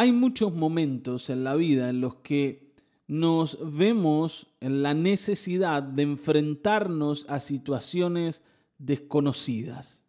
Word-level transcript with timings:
Hay 0.00 0.12
muchos 0.12 0.54
momentos 0.54 1.28
en 1.28 1.42
la 1.42 1.56
vida 1.56 1.90
en 1.90 2.00
los 2.00 2.14
que 2.14 2.72
nos 3.08 3.58
vemos 3.60 4.46
en 4.60 4.84
la 4.84 4.94
necesidad 4.94 5.82
de 5.82 6.04
enfrentarnos 6.04 7.26
a 7.28 7.40
situaciones 7.40 8.44
desconocidas. 8.78 10.04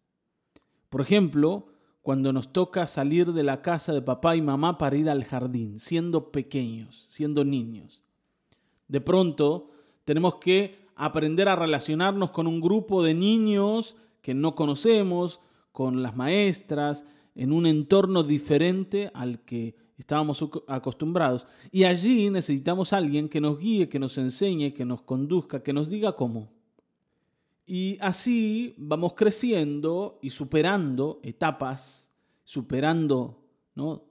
Por 0.90 1.00
ejemplo, 1.00 1.66
cuando 2.02 2.32
nos 2.32 2.52
toca 2.52 2.86
salir 2.86 3.32
de 3.32 3.42
la 3.42 3.62
casa 3.62 3.92
de 3.92 4.00
papá 4.00 4.36
y 4.36 4.42
mamá 4.42 4.78
para 4.78 4.94
ir 4.96 5.10
al 5.10 5.24
jardín, 5.24 5.80
siendo 5.80 6.30
pequeños, 6.30 7.06
siendo 7.08 7.44
niños. 7.44 8.04
De 8.86 9.00
pronto 9.00 9.72
tenemos 10.04 10.36
que 10.36 10.86
aprender 10.94 11.48
a 11.48 11.56
relacionarnos 11.56 12.30
con 12.30 12.46
un 12.46 12.60
grupo 12.60 13.02
de 13.02 13.14
niños 13.14 13.96
que 14.22 14.34
no 14.34 14.54
conocemos, 14.54 15.40
con 15.72 16.04
las 16.04 16.14
maestras, 16.14 17.06
en 17.34 17.52
un 17.52 17.66
entorno 17.66 18.22
diferente 18.22 19.10
al 19.14 19.44
que 19.44 19.76
estábamos 19.98 20.44
acostumbrados. 20.66 21.46
Y 21.70 21.84
allí 21.84 22.30
necesitamos 22.30 22.92
a 22.92 22.98
alguien 22.98 23.28
que 23.28 23.40
nos 23.40 23.58
guíe, 23.58 23.88
que 23.88 23.98
nos 23.98 24.16
enseñe, 24.18 24.72
que 24.72 24.84
nos 24.84 25.02
conduzca, 25.02 25.62
que 25.62 25.72
nos 25.72 25.88
diga 25.88 26.16
cómo. 26.16 26.50
Y 27.66 27.98
así 28.00 28.74
vamos 28.78 29.12
creciendo 29.12 30.18
y 30.22 30.30
superando 30.30 31.20
etapas, 31.22 32.10
superando 32.42 33.40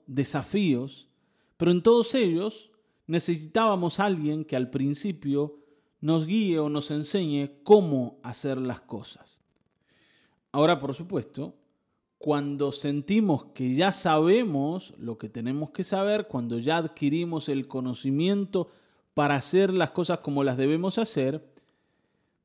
desafíos, 0.06 1.08
pero 1.56 1.70
en 1.70 1.82
todos 1.82 2.14
ellos 2.14 2.70
necesitábamos 3.06 4.00
a 4.00 4.06
alguien 4.06 4.44
que 4.44 4.56
al 4.56 4.70
principio 4.70 5.58
nos 6.00 6.26
guíe 6.26 6.58
o 6.58 6.68
nos 6.68 6.90
enseñe 6.90 7.62
cómo 7.62 8.18
hacer 8.22 8.58
las 8.58 8.80
cosas. 8.80 9.42
Ahora, 10.52 10.80
por 10.80 10.94
supuesto, 10.94 11.54
cuando 12.20 12.70
sentimos 12.70 13.46
que 13.54 13.74
ya 13.74 13.92
sabemos 13.92 14.92
lo 14.98 15.16
que 15.16 15.30
tenemos 15.30 15.70
que 15.70 15.84
saber, 15.84 16.28
cuando 16.28 16.58
ya 16.58 16.76
adquirimos 16.76 17.48
el 17.48 17.66
conocimiento 17.66 18.68
para 19.14 19.36
hacer 19.36 19.72
las 19.72 19.92
cosas 19.92 20.18
como 20.18 20.44
las 20.44 20.58
debemos 20.58 20.98
hacer, 20.98 21.50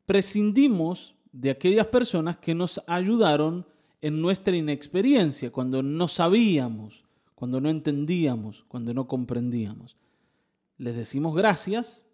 prescindimos 0.05 1.15
de 1.33 1.49
aquellas 1.49 1.87
personas 1.87 2.37
que 2.37 2.55
nos 2.55 2.81
ayudaron 2.87 3.67
en 3.99 4.21
nuestra 4.21 4.55
inexperiencia, 4.55 5.51
cuando 5.51 5.83
no 5.83 6.07
sabíamos, 6.07 7.03
cuando 7.35 7.59
no 7.59 7.69
entendíamos, 7.69 8.63
cuando 8.69 8.93
no 8.93 9.09
comprendíamos. 9.09 9.97
Les 10.77 10.95
decimos 10.95 11.35
gracias 11.35 12.05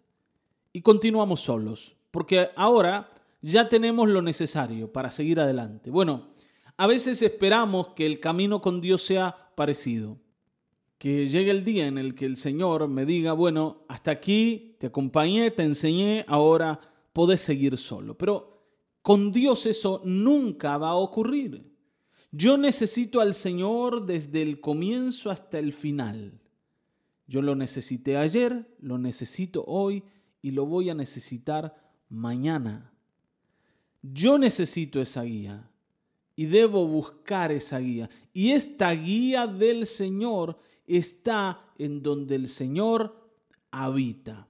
y 0.72 0.82
continuamos 0.82 1.42
solos, 1.42 1.94
porque 2.10 2.48
ahora 2.56 3.12
ya 3.40 3.68
tenemos 3.68 4.08
lo 4.08 4.20
necesario 4.20 4.92
para 4.92 5.12
seguir 5.12 5.38
adelante. 5.38 5.92
Bueno, 5.92 6.31
a 6.82 6.88
veces 6.88 7.22
esperamos 7.22 7.90
que 7.90 8.06
el 8.06 8.18
camino 8.18 8.60
con 8.60 8.80
Dios 8.80 9.02
sea 9.02 9.52
parecido, 9.54 10.18
que 10.98 11.28
llegue 11.28 11.52
el 11.52 11.64
día 11.64 11.86
en 11.86 11.96
el 11.96 12.16
que 12.16 12.24
el 12.24 12.36
Señor 12.36 12.88
me 12.88 13.06
diga, 13.06 13.34
bueno, 13.34 13.84
hasta 13.86 14.10
aquí 14.10 14.74
te 14.80 14.88
acompañé, 14.88 15.52
te 15.52 15.62
enseñé, 15.62 16.24
ahora 16.26 16.80
podés 17.12 17.40
seguir 17.40 17.78
solo. 17.78 18.18
Pero 18.18 18.66
con 19.00 19.30
Dios 19.30 19.66
eso 19.66 20.02
nunca 20.04 20.76
va 20.76 20.88
a 20.88 20.96
ocurrir. 20.96 21.72
Yo 22.32 22.56
necesito 22.56 23.20
al 23.20 23.34
Señor 23.34 24.04
desde 24.04 24.42
el 24.42 24.60
comienzo 24.60 25.30
hasta 25.30 25.60
el 25.60 25.72
final. 25.72 26.40
Yo 27.28 27.42
lo 27.42 27.54
necesité 27.54 28.16
ayer, 28.16 28.74
lo 28.80 28.98
necesito 28.98 29.62
hoy 29.68 30.02
y 30.40 30.50
lo 30.50 30.66
voy 30.66 30.90
a 30.90 30.94
necesitar 30.94 31.76
mañana. 32.08 32.92
Yo 34.02 34.36
necesito 34.36 35.00
esa 35.00 35.22
guía 35.22 35.68
y 36.42 36.46
debo 36.46 36.88
buscar 36.88 37.52
esa 37.52 37.78
guía. 37.78 38.10
Y 38.32 38.50
esta 38.50 38.90
guía 38.90 39.46
del 39.46 39.86
Señor 39.86 40.58
está 40.88 41.64
en 41.78 42.02
donde 42.02 42.34
el 42.34 42.48
Señor 42.48 43.30
habita. 43.70 44.48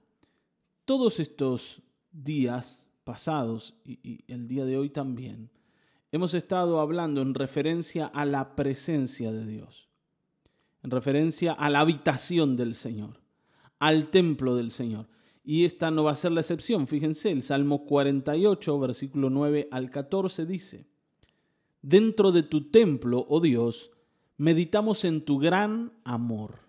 Todos 0.85 1.19
estos 1.19 1.83
días 2.11 2.89
pasados 3.03 3.75
y, 3.85 4.23
el 4.25 4.47
día 4.47 4.65
de 4.65 4.75
hoy 4.75 4.89
también, 4.89 5.51
hemos 6.11 6.33
estado 6.33 6.79
hablando 6.79 7.21
en 7.21 7.35
referencia 7.35 8.07
a 8.07 8.25
la 8.25 8.55
presencia 8.55 9.31
de 9.31 9.45
Dios, 9.45 9.87
en 10.81 10.89
referencia 10.89 11.53
a 11.53 11.69
la 11.69 11.81
habitación 11.81 12.55
del 12.55 12.73
Señor, 12.73 13.21
al 13.77 14.09
templo 14.09 14.55
del 14.55 14.71
Señor. 14.71 15.07
Y 15.43 15.63
esta 15.65 15.91
no 15.91 16.05
va 16.05 16.13
a 16.13 16.15
ser 16.15 16.31
la 16.31 16.41
excepción. 16.41 16.87
Fíjense, 16.87 17.29
el 17.29 17.43
Salmo 17.43 17.85
48, 17.85 18.79
versículo 18.79 19.29
9 19.29 19.67
al 19.69 19.91
14 19.91 20.47
dice, 20.47 20.87
Dentro 21.83 22.31
de 22.31 22.43
tu 22.43 22.71
templo, 22.71 23.25
oh 23.27 23.41
Dios, 23.41 23.91
meditamos 24.37 25.03
en 25.03 25.25
tu 25.25 25.37
gran 25.37 25.91
amor. 26.05 26.61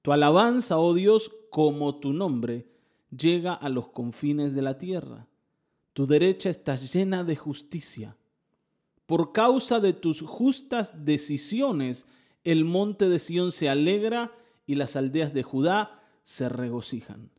Tu 0.00 0.10
alabanza, 0.10 0.78
oh 0.78 0.94
Dios, 0.94 1.30
como 1.50 2.00
tu 2.00 2.14
nombre, 2.14 2.66
llega 3.10 3.52
a 3.52 3.68
los 3.68 3.88
confines 3.88 4.54
de 4.54 4.62
la 4.62 4.78
tierra. 4.78 5.28
Tu 5.92 6.06
derecha 6.06 6.48
está 6.48 6.76
llena 6.76 7.24
de 7.24 7.36
justicia. 7.36 8.16
Por 9.04 9.32
causa 9.32 9.80
de 9.80 9.92
tus 9.92 10.22
justas 10.22 11.04
decisiones, 11.04 12.06
el 12.42 12.64
monte 12.64 13.10
de 13.10 13.18
Sión 13.18 13.52
se 13.52 13.68
alegra 13.68 14.32
y 14.66 14.76
las 14.76 14.96
aldeas 14.96 15.34
de 15.34 15.42
Judá 15.42 16.02
se 16.22 16.48
regocijan. 16.48 17.30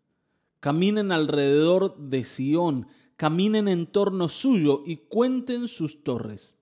Caminen 0.60 1.12
alrededor 1.12 1.98
de 1.98 2.24
Sión, 2.24 2.86
caminen 3.16 3.68
en 3.68 3.88
torno 3.88 4.28
suyo 4.30 4.84
y 4.86 4.98
cuenten 4.98 5.68
sus 5.68 6.04
torres. 6.04 6.59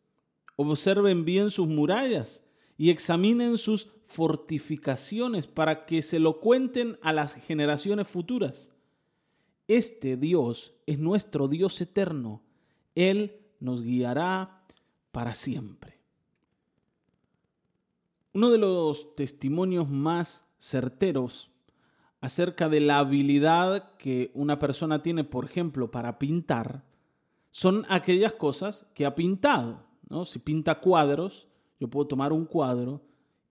Observen 0.57 1.23
bien 1.23 1.49
sus 1.49 1.69
murallas 1.69 2.43
y 2.77 2.89
examinen 2.89 3.57
sus 3.57 3.87
fortificaciones 4.05 5.47
para 5.47 5.85
que 5.85 6.01
se 6.01 6.19
lo 6.19 6.41
cuenten 6.41 6.99
a 7.01 7.13
las 7.13 7.35
generaciones 7.35 8.07
futuras. 8.07 8.73
Este 9.67 10.17
Dios 10.17 10.73
es 10.85 10.99
nuestro 10.99 11.47
Dios 11.47 11.79
eterno. 11.79 12.41
Él 12.95 13.37
nos 13.59 13.81
guiará 13.81 14.65
para 15.11 15.33
siempre. 15.33 15.99
Uno 18.33 18.49
de 18.49 18.57
los 18.57 19.15
testimonios 19.15 19.89
más 19.89 20.45
certeros 20.57 21.49
acerca 22.21 22.69
de 22.69 22.79
la 22.79 22.99
habilidad 22.99 23.95
que 23.97 24.31
una 24.33 24.59
persona 24.59 25.01
tiene, 25.01 25.23
por 25.23 25.45
ejemplo, 25.45 25.91
para 25.91 26.19
pintar, 26.19 26.83
son 27.51 27.85
aquellas 27.89 28.33
cosas 28.33 28.85
que 28.93 29.05
ha 29.05 29.15
pintado. 29.15 29.86
Si 30.25 30.39
pinta 30.39 30.79
cuadros, 30.79 31.47
yo 31.79 31.89
puedo 31.89 32.07
tomar 32.07 32.33
un 32.33 32.45
cuadro 32.45 33.01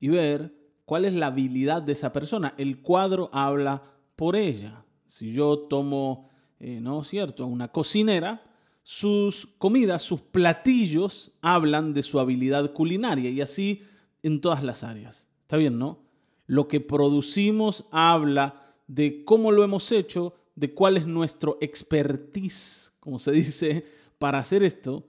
y 0.00 0.08
ver 0.08 0.54
cuál 0.84 1.04
es 1.04 1.14
la 1.14 1.26
habilidad 1.26 1.82
de 1.82 1.92
esa 1.92 2.12
persona. 2.12 2.54
El 2.56 2.80
cuadro 2.82 3.28
habla 3.32 3.82
por 4.16 4.36
ella. 4.36 4.84
Si 5.04 5.32
yo 5.32 5.58
tomo, 5.58 6.28
eh, 6.58 6.80
¿no 6.80 7.02
es 7.02 7.08
cierto?, 7.08 7.46
una 7.46 7.68
cocinera, 7.68 8.42
sus 8.82 9.46
comidas, 9.58 10.02
sus 10.02 10.20
platillos 10.20 11.32
hablan 11.40 11.92
de 11.92 12.02
su 12.02 12.20
habilidad 12.20 12.72
culinaria 12.72 13.30
y 13.30 13.40
así 13.40 13.82
en 14.22 14.40
todas 14.40 14.62
las 14.62 14.84
áreas. 14.84 15.28
¿Está 15.42 15.56
bien, 15.56 15.78
no? 15.78 16.04
Lo 16.46 16.68
que 16.68 16.80
producimos 16.80 17.84
habla 17.90 18.62
de 18.86 19.24
cómo 19.24 19.50
lo 19.50 19.64
hemos 19.64 19.90
hecho, 19.92 20.34
de 20.54 20.72
cuál 20.72 20.96
es 20.96 21.06
nuestro 21.06 21.58
expertise, 21.60 22.92
como 23.00 23.18
se 23.18 23.32
dice, 23.32 23.86
para 24.18 24.38
hacer 24.38 24.62
esto. 24.62 25.08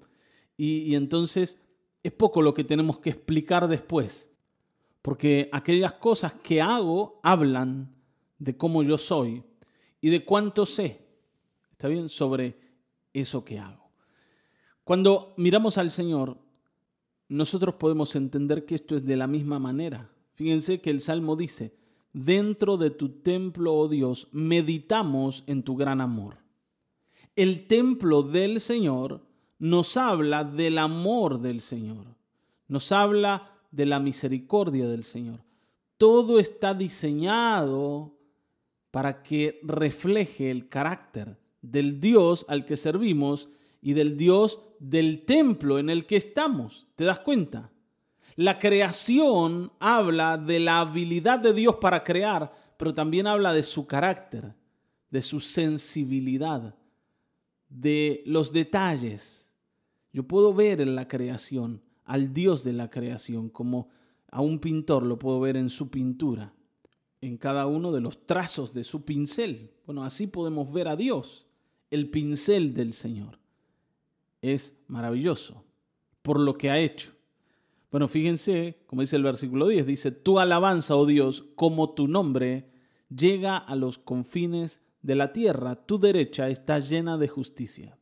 Y, 0.57 0.95
entonces 0.95 1.61
es 2.01 2.11
poco 2.11 2.41
lo 2.41 2.53
que 2.53 2.63
tenemos 2.63 2.97
que 2.97 3.11
explicar 3.11 3.67
después, 3.67 4.31
porque 5.03 5.49
aquellas 5.51 5.93
cosas 5.93 6.33
que 6.33 6.61
hago 6.61 7.19
hablan 7.21 7.95
de 8.39 8.57
cómo 8.57 8.81
yo 8.81 8.97
soy 8.97 9.43
y 10.01 10.09
de 10.09 10.25
cuánto 10.25 10.65
sé, 10.65 11.05
¿está 11.71 11.87
bien?, 11.87 12.09
sobre 12.09 12.57
eso 13.13 13.45
que 13.45 13.59
hago. 13.59 13.91
Cuando 14.83 15.33
miramos 15.37 15.77
al 15.77 15.91
Señor, 15.91 16.37
nosotros 17.29 17.75
podemos 17.75 18.15
entender 18.15 18.65
que 18.65 18.75
esto 18.75 18.95
es 18.95 19.05
de 19.05 19.17
la 19.17 19.27
misma 19.27 19.59
manera. 19.59 20.09
Fíjense 20.33 20.81
que 20.81 20.89
el 20.89 21.01
Salmo 21.01 21.35
dice, 21.35 21.75
dentro 22.13 22.77
de 22.77 22.89
tu 22.89 23.09
templo, 23.09 23.73
oh 23.73 23.87
Dios, 23.87 24.29
meditamos 24.31 25.43
en 25.47 25.63
tu 25.63 25.75
gran 25.75 25.99
amor. 26.01 26.37
El 27.35 27.67
templo 27.67 28.23
del 28.23 28.61
Señor 28.61 29.26
nos 29.59 29.97
habla 29.97 30.43
del 30.43 30.77
amor 30.77 31.39
del 31.39 31.61
Señor, 31.61 32.05
nos 32.67 32.91
habla 32.91 33.51
de 33.71 33.85
la 33.85 33.99
misericordia 33.99 34.87
del 34.87 35.03
Señor. 35.03 35.43
Todo 35.97 36.39
está 36.39 36.73
diseñado 36.73 38.17
para 38.91 39.23
que 39.23 39.59
refleje 39.63 40.51
el 40.51 40.69
carácter 40.69 41.37
del 41.61 41.99
Dios 41.99 42.45
al 42.47 42.65
que 42.65 42.77
servimos 42.77 43.49
y 43.81 43.93
del 43.93 44.17
Dios 44.17 44.59
del 44.79 45.25
templo 45.25 45.79
en 45.79 45.89
el 45.89 46.05
que 46.05 46.15
estamos. 46.17 46.87
¿Te 46.95 47.03
das 47.03 47.19
cuenta? 47.19 47.71
La 48.35 48.59
creación 48.59 49.71
habla 49.79 50.37
de 50.37 50.59
la 50.59 50.81
habilidad 50.81 51.39
de 51.39 51.53
Dios 51.53 51.77
para 51.77 52.03
crear, 52.03 52.53
pero 52.77 52.93
también 52.93 53.25
habla 53.25 53.53
de 53.53 53.63
su 53.63 53.87
carácter, 53.87 54.53
de 55.09 55.21
su 55.21 55.39
sensibilidad, 55.39 56.75
de 57.69 58.21
los 58.25 58.53
detalles. 58.53 59.46
Yo 60.17 60.23
puedo 60.23 60.51
ver 60.51 60.81
en 60.81 60.95
la 60.95 61.07
creación 61.07 61.83
al 62.03 62.33
Dios 62.33 62.63
de 62.63 62.73
la 62.73 62.89
creación 62.89 63.49
como 63.49 63.89
a 64.31 64.41
un 64.41 64.57
pintor 64.57 65.03
lo 65.03 65.19
puedo 65.19 65.39
ver 65.39 65.55
en 65.57 65.69
su 65.69 65.91
pintura. 65.91 66.55
en 67.21 67.37
cada 67.37 67.67
uno 67.67 67.91
de 67.91 68.01
los 68.01 68.25
trazos 68.25 68.73
de 68.73 68.83
su 68.83 69.05
pincel. 69.05 69.75
Bueno, 69.85 70.03
así 70.03 70.25
podemos 70.25 70.73
ver 70.73 70.87
a 70.87 70.95
Dios, 70.95 71.45
el 71.91 72.09
pincel 72.09 72.73
del 72.73 72.93
Señor. 72.93 73.37
Es 74.41 74.81
maravilloso 74.87 75.63
por 76.23 76.39
lo 76.39 76.57
que 76.57 76.71
ha 76.71 76.79
hecho. 76.79 77.11
Bueno, 77.91 78.07
fíjense, 78.07 78.79
como 78.87 79.03
dice 79.03 79.17
el 79.17 79.23
versículo 79.23 79.67
10, 79.67 79.85
dice, 79.85 80.09
tu 80.09 80.39
alabanza, 80.39 80.95
oh 80.95 81.05
Dios, 81.05 81.43
como 81.53 81.93
tu 81.93 82.07
nombre 82.07 82.71
llega 83.15 83.55
a 83.55 83.75
los 83.75 83.99
confines 83.99 84.81
de 85.03 85.13
la 85.13 85.31
tierra, 85.31 85.75
tu 85.75 85.99
derecha 85.99 86.49
está 86.49 86.79
llena 86.79 87.19
de 87.19 87.27
justicia. 87.27 87.99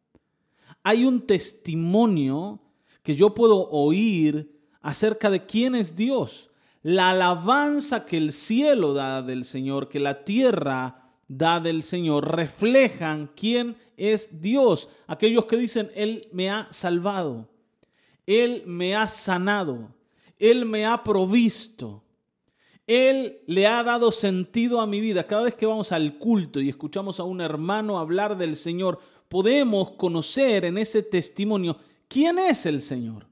Hay 0.87 1.03
un 1.03 1.25
testimonio 1.25 2.61
que 3.01 3.15
yo 3.15 3.33
puedo 3.33 3.69
oír 3.71 4.55
acerca 4.83 5.31
de 5.31 5.43
quién 5.47 5.73
es 5.73 5.95
Dios, 5.95 6.51
la 6.83 7.09
alabanza 7.09 8.05
que 8.05 8.17
el 8.17 8.31
cielo 8.31 8.93
da 8.93 9.23
del 9.23 9.45
Señor, 9.45 9.89
que 9.89 9.99
la 9.99 10.23
tierra 10.23 11.09
da 11.27 11.59
del 11.59 11.81
Señor, 11.81 12.35
reflejan 12.35 13.31
quién 13.35 13.77
es 13.97 14.43
Dios. 14.43 14.87
Aquellos 15.07 15.45
que 15.45 15.57
dicen, 15.57 15.89
Él 15.95 16.21
me 16.31 16.51
ha 16.51 16.67
salvado, 16.71 17.49
Él 18.27 18.61
me 18.67 18.95
ha 18.95 19.07
sanado, 19.07 19.89
Él 20.37 20.67
me 20.67 20.85
ha 20.85 21.03
provisto. 21.03 22.03
Él 22.85 23.39
le 23.47 23.65
ha 23.65 23.81
dado 23.83 24.11
sentido 24.11 24.79
a 24.79 24.85
mi 24.85 25.01
vida. 25.01 25.25
Cada 25.25 25.41
vez 25.41 25.55
que 25.55 25.65
vamos 25.65 25.91
al 25.91 26.19
culto 26.19 26.61
y 26.61 26.69
escuchamos 26.69 27.19
a 27.19 27.23
un 27.23 27.41
hermano 27.41 27.97
hablar 27.97 28.37
del 28.37 28.55
Señor, 28.55 28.99
podemos 29.29 29.91
conocer 29.91 30.65
en 30.65 30.77
ese 30.77 31.03
testimonio 31.03 31.77
quién 32.07 32.39
es 32.39 32.65
el 32.65 32.81
Señor. 32.81 33.27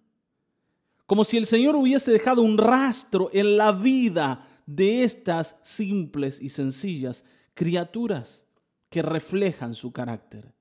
Como 1.06 1.24
si 1.24 1.38
el 1.38 1.46
Señor 1.46 1.76
hubiese 1.76 2.12
dejado 2.12 2.42
un 2.42 2.58
rastro 2.58 3.30
en 3.34 3.58
la 3.58 3.72
vida 3.72 4.48
de 4.66 5.04
estas 5.04 5.58
simples 5.62 6.42
y 6.42 6.50
sencillas 6.50 7.26
criaturas 7.54 8.46
que 8.90 9.02
reflejan 9.02 9.76
su 9.76 9.92
carácter. 9.92 10.54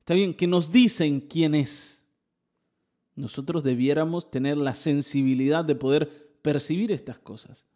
Está 0.00 0.14
bien, 0.14 0.34
que 0.34 0.46
nos 0.46 0.72
dicen 0.72 1.20
quién 1.20 1.54
es. 1.54 2.04
Nosotros 3.14 3.64
debiéramos 3.64 4.30
tener 4.30 4.56
la 4.56 4.74
sensibilidad 4.74 5.64
de 5.64 5.74
poder 5.74 6.38
percibir 6.40 6.92
estas 6.92 7.18
cosas, 7.18 7.66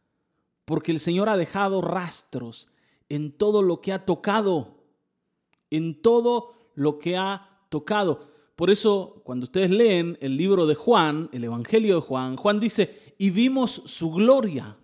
porque 0.64 0.92
el 0.92 1.00
Señor 1.00 1.28
ha 1.28 1.36
dejado 1.36 1.82
rastros 1.82 2.68
en 3.08 3.32
todo 3.32 3.60
lo 3.62 3.80
que 3.80 3.92
ha 3.92 4.06
tocado, 4.06 4.81
en 5.72 6.02
todo 6.02 6.70
lo 6.74 6.98
que 6.98 7.16
ha 7.16 7.64
tocado. 7.70 8.28
Por 8.56 8.70
eso, 8.70 9.22
cuando 9.24 9.44
ustedes 9.44 9.70
leen 9.70 10.18
el 10.20 10.36
libro 10.36 10.66
de 10.66 10.74
Juan, 10.74 11.30
el 11.32 11.44
Evangelio 11.44 11.96
de 11.96 12.00
Juan, 12.02 12.36
Juan 12.36 12.60
dice, 12.60 13.14
y 13.18 13.30
vimos 13.30 13.82
su 13.86 14.10
gloria. 14.10 14.76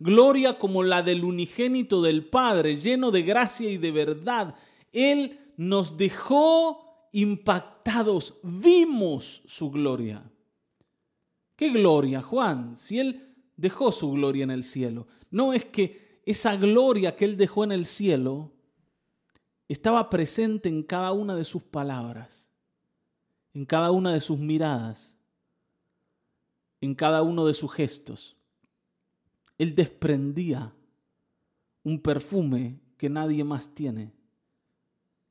Gloria 0.00 0.58
como 0.58 0.82
la 0.82 1.02
del 1.02 1.22
unigénito 1.22 2.02
del 2.02 2.26
Padre, 2.26 2.80
lleno 2.80 3.12
de 3.12 3.22
gracia 3.22 3.70
y 3.70 3.78
de 3.78 3.92
verdad. 3.92 4.56
Él 4.92 5.38
nos 5.56 5.96
dejó 5.96 7.08
impactados, 7.12 8.40
vimos 8.42 9.42
su 9.46 9.70
gloria. 9.70 10.28
¿Qué 11.54 11.70
gloria, 11.70 12.20
Juan? 12.22 12.74
Si 12.74 12.98
Él 12.98 13.32
dejó 13.56 13.92
su 13.92 14.10
gloria 14.10 14.42
en 14.42 14.50
el 14.50 14.64
cielo. 14.64 15.06
No 15.30 15.52
es 15.52 15.64
que 15.64 16.20
esa 16.26 16.56
gloria 16.56 17.14
que 17.14 17.24
Él 17.24 17.36
dejó 17.36 17.62
en 17.62 17.70
el 17.70 17.84
cielo 17.86 18.50
estaba 19.72 20.08
presente 20.10 20.68
en 20.68 20.82
cada 20.82 21.12
una 21.12 21.34
de 21.34 21.44
sus 21.44 21.62
palabras 21.62 22.52
en 23.54 23.64
cada 23.64 23.90
una 23.90 24.12
de 24.12 24.20
sus 24.20 24.38
miradas, 24.38 25.16
en 26.80 26.94
cada 26.94 27.22
uno 27.22 27.46
de 27.46 27.54
sus 27.54 27.72
gestos. 27.72 28.36
Él 29.58 29.74
desprendía 29.74 30.74
un 31.82 32.00
perfume 32.00 32.80
que 32.96 33.10
nadie 33.10 33.44
más 33.44 33.74
tiene, 33.74 34.12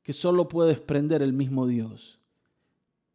que 0.03 0.13
solo 0.13 0.47
puede 0.47 0.69
desprender 0.69 1.21
el 1.21 1.33
mismo 1.33 1.67
Dios. 1.67 2.19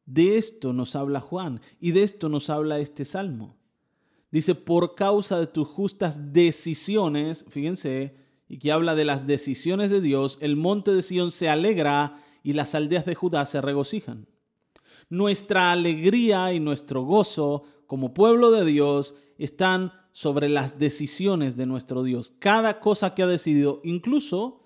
De 0.04 0.36
esto 0.36 0.72
nos 0.72 0.94
habla 0.94 1.20
Juan 1.20 1.60
y 1.80 1.92
de 1.92 2.02
esto 2.02 2.28
nos 2.28 2.50
habla 2.50 2.78
este 2.78 3.04
salmo. 3.04 3.56
Dice, 4.30 4.54
por 4.54 4.94
causa 4.94 5.38
de 5.38 5.46
tus 5.46 5.68
justas 5.68 6.32
decisiones, 6.32 7.44
fíjense, 7.48 8.14
y 8.48 8.58
que 8.58 8.72
habla 8.72 8.94
de 8.94 9.04
las 9.04 9.26
decisiones 9.26 9.90
de 9.90 10.00
Dios, 10.00 10.38
el 10.40 10.56
monte 10.56 10.92
de 10.92 11.02
Sión 11.02 11.30
se 11.30 11.48
alegra 11.48 12.22
y 12.42 12.52
las 12.52 12.74
aldeas 12.74 13.04
de 13.04 13.14
Judá 13.14 13.44
se 13.46 13.60
regocijan. 13.60 14.28
Nuestra 15.08 15.72
alegría 15.72 16.52
y 16.52 16.60
nuestro 16.60 17.02
gozo 17.02 17.64
como 17.86 18.14
pueblo 18.14 18.50
de 18.50 18.64
Dios 18.64 19.14
están 19.38 19.92
sobre 20.12 20.48
las 20.48 20.78
decisiones 20.78 21.56
de 21.56 21.66
nuestro 21.66 22.02
Dios. 22.02 22.32
Cada 22.38 22.80
cosa 22.80 23.14
que 23.14 23.22
ha 23.22 23.26
decidido, 23.26 23.80
incluso 23.84 24.62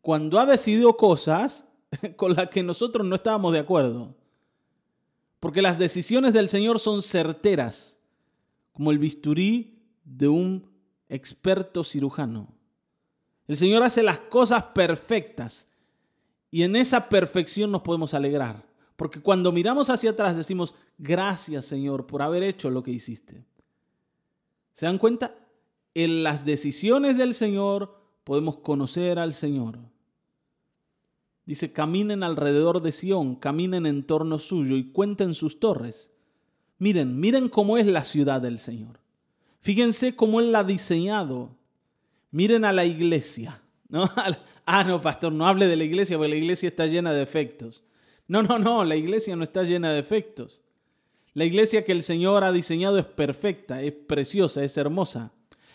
cuando 0.00 0.38
ha 0.38 0.46
decidido 0.46 0.96
cosas 0.96 1.68
con 2.16 2.34
las 2.34 2.48
que 2.48 2.62
nosotros 2.62 3.06
no 3.06 3.14
estábamos 3.14 3.52
de 3.52 3.60
acuerdo. 3.60 4.14
Porque 5.40 5.62
las 5.62 5.78
decisiones 5.78 6.34
del 6.34 6.48
Señor 6.48 6.78
son 6.78 7.00
certeras, 7.00 7.98
como 8.72 8.90
el 8.90 8.98
bisturí 8.98 9.78
de 10.04 10.28
un 10.28 10.70
experto 11.08 11.82
cirujano. 11.82 12.59
El 13.50 13.56
Señor 13.56 13.82
hace 13.82 14.04
las 14.04 14.20
cosas 14.20 14.62
perfectas 14.62 15.66
y 16.52 16.62
en 16.62 16.76
esa 16.76 17.08
perfección 17.08 17.72
nos 17.72 17.82
podemos 17.82 18.14
alegrar. 18.14 18.64
Porque 18.94 19.20
cuando 19.20 19.50
miramos 19.50 19.90
hacia 19.90 20.10
atrás 20.10 20.36
decimos, 20.36 20.76
gracias 20.98 21.64
Señor 21.64 22.06
por 22.06 22.22
haber 22.22 22.44
hecho 22.44 22.70
lo 22.70 22.84
que 22.84 22.92
hiciste. 22.92 23.44
¿Se 24.72 24.86
dan 24.86 24.98
cuenta? 24.98 25.34
En 25.94 26.22
las 26.22 26.44
decisiones 26.44 27.18
del 27.18 27.34
Señor 27.34 28.00
podemos 28.22 28.58
conocer 28.58 29.18
al 29.18 29.32
Señor. 29.34 29.80
Dice, 31.44 31.72
caminen 31.72 32.22
alrededor 32.22 32.80
de 32.80 32.92
Sión, 32.92 33.34
caminen 33.34 33.84
en 33.84 34.04
torno 34.04 34.38
suyo 34.38 34.76
y 34.76 34.92
cuenten 34.92 35.34
sus 35.34 35.58
torres. 35.58 36.12
Miren, 36.78 37.18
miren 37.18 37.48
cómo 37.48 37.78
es 37.78 37.86
la 37.88 38.04
ciudad 38.04 38.40
del 38.40 38.60
Señor. 38.60 39.00
Fíjense 39.60 40.14
cómo 40.14 40.38
Él 40.38 40.52
la 40.52 40.60
ha 40.60 40.64
diseñado. 40.64 41.58
Miren 42.30 42.64
a 42.64 42.72
la 42.72 42.84
iglesia. 42.84 43.62
¿no? 43.88 44.08
Ah, 44.72 44.84
no, 44.84 45.00
pastor, 45.00 45.32
no 45.32 45.48
hable 45.48 45.66
de 45.66 45.76
la 45.76 45.82
iglesia 45.82 46.16
porque 46.16 46.28
la 46.28 46.36
iglesia 46.36 46.68
está 46.68 46.86
llena 46.86 47.12
de 47.12 47.18
defectos. 47.18 47.82
No, 48.28 48.40
no, 48.44 48.60
no, 48.60 48.84
la 48.84 48.94
iglesia 48.94 49.34
no 49.34 49.42
está 49.42 49.64
llena 49.64 49.88
de 49.88 49.96
defectos. 49.96 50.62
La 51.34 51.44
iglesia 51.44 51.84
que 51.84 51.90
el 51.90 52.04
Señor 52.04 52.44
ha 52.44 52.52
diseñado 52.52 52.98
es 52.98 53.04
perfecta, 53.04 53.82
es 53.82 53.92
preciosa, 53.92 54.62
es 54.62 54.76
hermosa. 54.76 55.32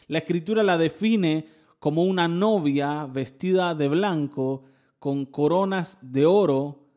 La 0.07 0.19
escritura 0.19 0.63
la 0.63 0.77
define 0.77 1.49
como 1.79 2.03
una 2.03 2.29
novia 2.29 3.05
vestida 3.05 3.75
de 3.75 3.89
blanco 3.89 4.63
con 4.97 5.25
coronas 5.25 5.97
de 6.01 6.25
oro 6.25 6.87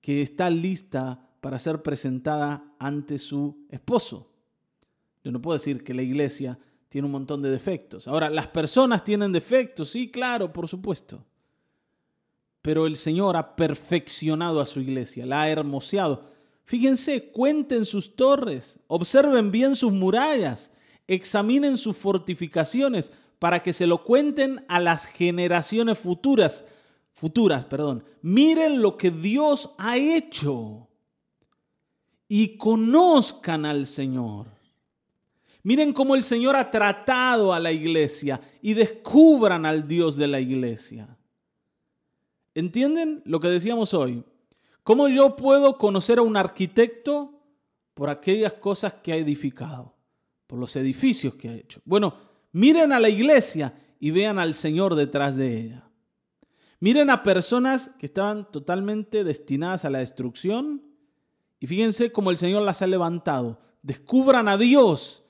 que 0.00 0.22
está 0.22 0.48
lista 0.48 1.28
para 1.42 1.58
ser 1.58 1.82
presentada 1.82 2.74
ante 2.78 3.18
su 3.18 3.66
esposo. 3.68 4.32
Yo 5.22 5.32
no 5.32 5.42
puedo 5.42 5.58
decir 5.58 5.84
que 5.84 5.92
la 5.92 6.02
iglesia 6.02 6.58
tiene 6.92 7.06
un 7.06 7.12
montón 7.12 7.42
de 7.42 7.50
defectos. 7.50 8.06
Ahora, 8.06 8.30
las 8.30 8.46
personas 8.46 9.02
tienen 9.02 9.32
defectos, 9.32 9.90
sí, 9.90 10.10
claro, 10.10 10.52
por 10.52 10.68
supuesto 10.68 11.24
pero 12.62 12.86
el 12.86 12.96
Señor 12.96 13.36
ha 13.36 13.56
perfeccionado 13.56 14.60
a 14.60 14.66
su 14.66 14.80
iglesia, 14.80 15.26
la 15.26 15.42
ha 15.42 15.50
hermoseado. 15.50 16.30
Fíjense, 16.64 17.30
cuenten 17.32 17.84
sus 17.84 18.14
torres, 18.14 18.78
observen 18.86 19.50
bien 19.50 19.74
sus 19.74 19.92
murallas, 19.92 20.72
examinen 21.08 21.76
sus 21.76 21.96
fortificaciones 21.96 23.12
para 23.40 23.64
que 23.64 23.72
se 23.72 23.88
lo 23.88 24.04
cuenten 24.04 24.64
a 24.68 24.78
las 24.78 25.06
generaciones 25.06 25.98
futuras, 25.98 26.64
futuras, 27.12 27.64
perdón. 27.64 28.04
Miren 28.22 28.80
lo 28.80 28.96
que 28.96 29.10
Dios 29.10 29.70
ha 29.76 29.96
hecho 29.96 30.88
y 32.28 32.56
conozcan 32.56 33.66
al 33.66 33.86
Señor. 33.86 34.46
Miren 35.62 35.92
cómo 35.92 36.14
el 36.16 36.22
Señor 36.22 36.56
ha 36.56 36.70
tratado 36.70 37.52
a 37.52 37.60
la 37.60 37.70
iglesia 37.70 38.40
y 38.60 38.74
descubran 38.74 39.64
al 39.64 39.86
Dios 39.86 40.16
de 40.16 40.26
la 40.26 40.40
iglesia. 40.40 41.16
¿Entienden 42.54 43.22
lo 43.24 43.38
que 43.38 43.48
decíamos 43.48 43.94
hoy? 43.94 44.24
¿Cómo 44.82 45.08
yo 45.08 45.36
puedo 45.36 45.78
conocer 45.78 46.18
a 46.18 46.22
un 46.22 46.36
arquitecto 46.36 47.40
por 47.94 48.10
aquellas 48.10 48.54
cosas 48.54 48.94
que 48.94 49.12
ha 49.12 49.16
edificado, 49.16 49.94
por 50.48 50.58
los 50.58 50.74
edificios 50.74 51.36
que 51.36 51.48
ha 51.48 51.54
hecho? 51.54 51.80
Bueno, 51.84 52.16
miren 52.50 52.92
a 52.92 52.98
la 52.98 53.08
iglesia 53.08 53.72
y 54.00 54.10
vean 54.10 54.40
al 54.40 54.54
Señor 54.54 54.96
detrás 54.96 55.36
de 55.36 55.60
ella. 55.60 55.88
Miren 56.80 57.10
a 57.10 57.22
personas 57.22 57.92
que 58.00 58.06
estaban 58.06 58.50
totalmente 58.50 59.22
destinadas 59.22 59.84
a 59.84 59.90
la 59.90 60.00
destrucción 60.00 60.82
y 61.60 61.68
fíjense 61.68 62.10
cómo 62.10 62.32
el 62.32 62.36
Señor 62.36 62.62
las 62.62 62.82
ha 62.82 62.88
levantado. 62.88 63.60
Descubran 63.82 64.48
a 64.48 64.56
Dios 64.56 65.21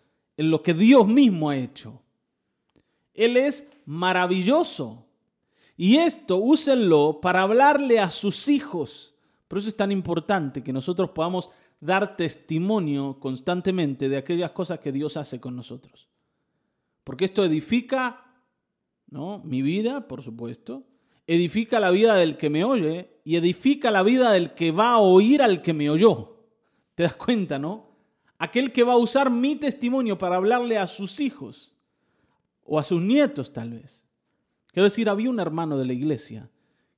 en 0.42 0.50
lo 0.50 0.62
que 0.62 0.74
Dios 0.74 1.06
mismo 1.06 1.50
ha 1.50 1.56
hecho. 1.56 2.02
Él 3.14 3.36
es 3.36 3.70
maravilloso. 3.86 5.06
Y 5.76 5.96
esto 5.96 6.36
úsenlo 6.36 7.20
para 7.20 7.42
hablarle 7.42 7.98
a 7.98 8.10
sus 8.10 8.48
hijos. 8.48 9.14
Por 9.48 9.58
eso 9.58 9.68
es 9.68 9.76
tan 9.76 9.90
importante 9.90 10.62
que 10.62 10.72
nosotros 10.72 11.10
podamos 11.10 11.50
dar 11.80 12.16
testimonio 12.16 13.18
constantemente 13.18 14.08
de 14.08 14.16
aquellas 14.16 14.52
cosas 14.52 14.80
que 14.80 14.92
Dios 14.92 15.16
hace 15.16 15.40
con 15.40 15.56
nosotros. 15.56 16.08
Porque 17.04 17.24
esto 17.24 17.44
edifica 17.44 18.22
¿no? 19.12 19.42
Mi 19.44 19.62
vida, 19.62 20.08
por 20.08 20.22
supuesto. 20.22 20.84
Edifica 21.26 21.78
la 21.78 21.90
vida 21.90 22.16
del 22.16 22.36
que 22.36 22.50
me 22.50 22.64
oye 22.64 23.20
y 23.24 23.36
edifica 23.36 23.90
la 23.90 24.02
vida 24.02 24.32
del 24.32 24.54
que 24.54 24.72
va 24.72 24.92
a 24.92 24.98
oír 24.98 25.42
al 25.42 25.62
que 25.62 25.74
me 25.74 25.90
oyó. 25.90 26.46
¿Te 26.94 27.04
das 27.04 27.14
cuenta, 27.14 27.58
no? 27.58 27.91
Aquel 28.42 28.72
que 28.72 28.82
va 28.82 28.94
a 28.94 28.98
usar 28.98 29.30
mi 29.30 29.54
testimonio 29.54 30.18
para 30.18 30.34
hablarle 30.34 30.76
a 30.76 30.88
sus 30.88 31.20
hijos 31.20 31.76
o 32.64 32.76
a 32.76 32.82
sus 32.82 33.00
nietos 33.00 33.52
tal 33.52 33.70
vez. 33.70 34.04
Quiero 34.72 34.82
decir, 34.82 35.08
había 35.08 35.30
un 35.30 35.38
hermano 35.38 35.78
de 35.78 35.84
la 35.84 35.92
iglesia 35.92 36.50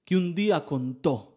que 0.06 0.16
un 0.16 0.34
día 0.34 0.64
contó 0.64 1.36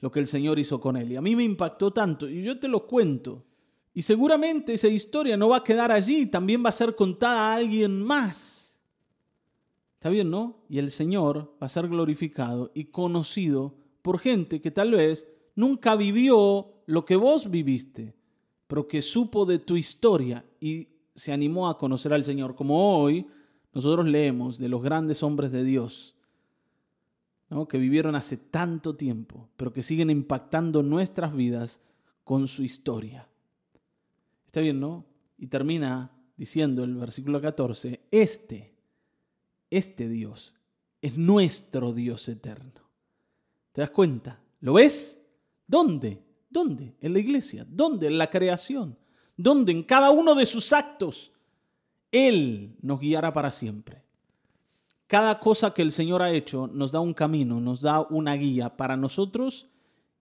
lo 0.00 0.10
que 0.10 0.18
el 0.18 0.26
Señor 0.26 0.58
hizo 0.58 0.80
con 0.80 0.96
él. 0.96 1.12
Y 1.12 1.16
a 1.16 1.20
mí 1.20 1.36
me 1.36 1.44
impactó 1.44 1.92
tanto 1.92 2.28
y 2.28 2.42
yo 2.42 2.58
te 2.58 2.66
lo 2.66 2.88
cuento. 2.88 3.44
Y 3.92 4.02
seguramente 4.02 4.74
esa 4.74 4.88
historia 4.88 5.36
no 5.36 5.50
va 5.50 5.58
a 5.58 5.62
quedar 5.62 5.92
allí, 5.92 6.26
también 6.26 6.64
va 6.64 6.70
a 6.70 6.72
ser 6.72 6.96
contada 6.96 7.52
a 7.52 7.54
alguien 7.54 8.02
más. 8.02 8.82
¿Está 9.94 10.08
bien, 10.08 10.30
no? 10.30 10.64
Y 10.68 10.80
el 10.80 10.90
Señor 10.90 11.54
va 11.62 11.66
a 11.66 11.68
ser 11.68 11.86
glorificado 11.86 12.72
y 12.74 12.86
conocido 12.86 13.76
por 14.02 14.18
gente 14.18 14.60
que 14.60 14.72
tal 14.72 14.90
vez 14.90 15.28
nunca 15.54 15.94
vivió 15.94 16.82
lo 16.86 17.04
que 17.04 17.14
vos 17.14 17.52
viviste, 17.52 18.16
pero 18.66 18.88
que 18.88 19.02
supo 19.02 19.44
de 19.46 19.58
tu 19.58 19.76
historia 19.76 20.44
y 20.60 20.88
se 21.14 21.32
animó 21.32 21.68
a 21.68 21.78
conocer 21.78 22.12
al 22.12 22.24
Señor. 22.24 22.54
Como 22.54 22.98
hoy 22.98 23.26
nosotros 23.72 24.06
leemos 24.08 24.58
de 24.58 24.68
los 24.68 24.82
grandes 24.82 25.22
hombres 25.22 25.52
de 25.52 25.64
Dios, 25.64 26.14
que 27.68 27.78
vivieron 27.78 28.16
hace 28.16 28.36
tanto 28.36 28.96
tiempo, 28.96 29.48
pero 29.56 29.72
que 29.72 29.84
siguen 29.84 30.10
impactando 30.10 30.82
nuestras 30.82 31.34
vidas 31.34 31.80
con 32.24 32.48
su 32.48 32.64
historia. 32.64 33.28
Está 34.44 34.60
bien, 34.60 34.80
¿no? 34.80 35.04
Y 35.38 35.46
termina 35.46 36.10
diciendo 36.36 36.82
el 36.82 36.96
versículo 36.96 37.40
14, 37.40 38.00
este, 38.10 38.74
este 39.70 40.08
Dios 40.08 40.56
es 41.00 41.16
nuestro 41.16 41.92
Dios 41.92 42.28
eterno. 42.28 42.80
¿Te 43.72 43.82
das 43.82 43.90
cuenta? 43.90 44.40
¿Lo 44.60 44.74
ves? 44.74 45.24
¿Dónde? 45.66 46.22
¿Dónde? 46.54 46.96
En 47.00 47.12
la 47.12 47.18
iglesia. 47.18 47.66
¿Dónde? 47.68 48.06
En 48.06 48.16
la 48.16 48.30
creación. 48.30 48.96
¿Dónde? 49.36 49.72
En 49.72 49.82
cada 49.82 50.10
uno 50.10 50.34
de 50.34 50.46
sus 50.46 50.72
actos. 50.72 51.32
Él 52.10 52.76
nos 52.80 52.98
guiará 52.98 53.34
para 53.34 53.50
siempre. 53.50 54.02
Cada 55.06 55.38
cosa 55.38 55.74
que 55.74 55.82
el 55.82 55.92
Señor 55.92 56.22
ha 56.22 56.30
hecho 56.30 56.66
nos 56.66 56.92
da 56.92 57.00
un 57.00 57.12
camino, 57.12 57.60
nos 57.60 57.82
da 57.82 58.00
una 58.00 58.34
guía 58.34 58.76
para 58.76 58.96
nosotros 58.96 59.68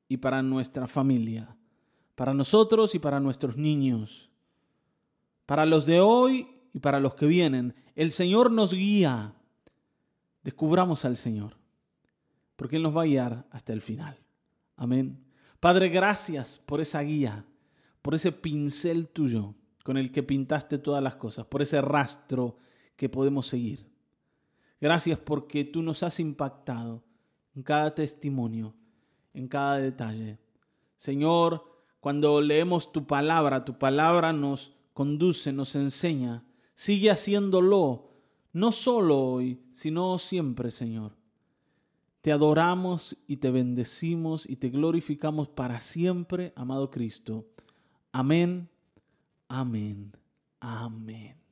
y 0.10 0.18
para 0.18 0.44
nuestra 0.44 0.88
familia 0.88 1.56
para 2.16 2.34
nosotros 2.34 2.96
y 2.96 3.00
para 3.00 3.20
nuestros 3.20 3.58
niños, 3.58 4.30
para 5.46 5.66
los 5.66 5.86
de 5.86 6.00
hoy 6.00 6.48
y 6.74 6.80
para 6.80 7.00
los 7.00 7.16
que 7.16 7.26
vienen. 7.26 7.76
El 7.96 8.12
Señor 8.12 8.52
nos 8.52 8.74
guía. 8.74 9.34
Descubramos 10.44 11.06
al 11.06 11.18
Señor, 11.18 11.56
porque 12.56 12.76
Él 12.76 12.84
nos 12.84 12.96
va 12.96 13.04
a 13.04 13.06
guiar 13.06 13.46
hasta 13.52 13.74
el 13.74 13.82
final. 13.82 14.18
Amén. 14.76 15.23
Padre, 15.64 15.88
gracias 15.88 16.60
por 16.66 16.82
esa 16.82 17.00
guía, 17.00 17.46
por 18.02 18.14
ese 18.14 18.34
pincel 18.34 19.08
tuyo 19.08 19.56
con 19.86 19.96
el 19.96 20.12
que 20.12 20.22
pintaste 20.22 20.78
todas 20.78 21.02
las 21.02 21.16
cosas, 21.16 21.46
por 21.46 21.62
ese 21.62 21.80
rastro 21.80 22.58
que 22.98 23.08
podemos 23.08 23.48
seguir. 23.48 23.90
Gracias 24.82 25.18
porque 25.20 25.64
tú 25.64 25.82
nos 25.82 26.04
has 26.04 26.20
impactado 26.20 27.02
en 27.56 27.64
cada 27.64 27.96
testimonio, 27.96 28.76
en 29.34 29.48
cada 29.48 29.78
detalle. 29.78 30.38
Señor, 30.98 31.64
cuando 32.02 32.42
leemos 32.42 32.92
tu 32.92 33.08
palabra, 33.08 33.64
tu 33.64 33.80
palabra 33.80 34.34
nos 34.34 34.76
conduce, 34.94 35.54
nos 35.54 35.76
enseña. 35.76 36.44
Sigue 36.76 37.10
haciéndolo, 37.10 38.12
no 38.52 38.74
solo 38.74 39.18
hoy, 39.18 39.64
sino 39.72 40.18
siempre, 40.18 40.72
Señor. 40.72 41.23
Te 42.24 42.32
adoramos 42.32 43.18
y 43.28 43.36
te 43.36 43.52
bendecimos 43.52 44.50
y 44.50 44.56
te 44.56 44.70
glorificamos 44.70 45.50
para 45.50 45.82
siempre, 45.82 46.54
amado 46.56 46.90
Cristo. 46.90 47.46
Amén, 48.14 48.70
amén, 49.50 50.14
amén. 50.62 51.43